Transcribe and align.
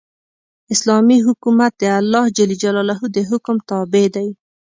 اسلامي 0.73 1.17
حکومت 1.27 1.71
د 1.77 1.83
الله 1.99 2.23
د 3.15 3.17
حکم 3.29 3.55
تابع 3.69 4.05
دی. 4.15 4.27